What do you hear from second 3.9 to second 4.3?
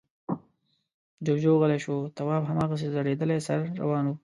و.